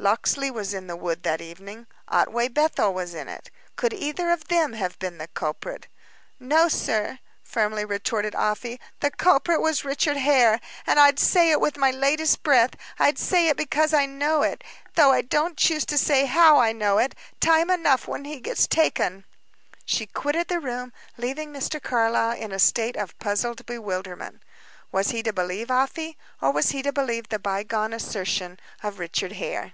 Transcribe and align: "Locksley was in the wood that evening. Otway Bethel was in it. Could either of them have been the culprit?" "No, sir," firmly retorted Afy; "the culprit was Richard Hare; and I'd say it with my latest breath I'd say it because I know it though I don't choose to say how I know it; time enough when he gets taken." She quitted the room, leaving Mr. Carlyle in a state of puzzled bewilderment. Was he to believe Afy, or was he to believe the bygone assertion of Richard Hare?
"Locksley 0.00 0.48
was 0.50 0.72
in 0.74 0.86
the 0.86 0.94
wood 0.96 1.24
that 1.24 1.40
evening. 1.42 1.86
Otway 2.06 2.46
Bethel 2.48 2.94
was 2.94 3.14
in 3.14 3.28
it. 3.28 3.50
Could 3.74 3.92
either 3.92 4.30
of 4.30 4.46
them 4.46 4.72
have 4.74 4.96
been 5.00 5.18
the 5.18 5.26
culprit?" 5.26 5.88
"No, 6.38 6.68
sir," 6.68 7.18
firmly 7.42 7.84
retorted 7.84 8.32
Afy; 8.38 8.80
"the 9.00 9.10
culprit 9.10 9.60
was 9.60 9.84
Richard 9.84 10.16
Hare; 10.16 10.60
and 10.86 11.00
I'd 11.00 11.18
say 11.18 11.50
it 11.50 11.60
with 11.60 11.76
my 11.76 11.90
latest 11.90 12.42
breath 12.44 12.70
I'd 12.98 13.18
say 13.18 13.48
it 13.48 13.56
because 13.56 13.92
I 13.92 14.06
know 14.06 14.42
it 14.42 14.62
though 14.94 15.10
I 15.10 15.20
don't 15.20 15.58
choose 15.58 15.84
to 15.86 15.98
say 15.98 16.24
how 16.26 16.58
I 16.60 16.70
know 16.72 16.98
it; 16.98 17.14
time 17.40 17.68
enough 17.68 18.06
when 18.08 18.24
he 18.24 18.38
gets 18.40 18.68
taken." 18.68 19.24
She 19.84 20.06
quitted 20.06 20.46
the 20.48 20.60
room, 20.60 20.92
leaving 21.18 21.52
Mr. 21.52 21.82
Carlyle 21.82 22.38
in 22.38 22.52
a 22.52 22.60
state 22.60 22.94
of 22.96 23.18
puzzled 23.18 23.66
bewilderment. 23.66 24.42
Was 24.92 25.10
he 25.10 25.22
to 25.24 25.32
believe 25.34 25.70
Afy, 25.72 26.16
or 26.40 26.52
was 26.52 26.70
he 26.70 26.82
to 26.82 26.92
believe 26.92 27.28
the 27.30 27.40
bygone 27.40 27.92
assertion 27.92 28.58
of 28.82 28.98
Richard 29.00 29.32
Hare? 29.32 29.72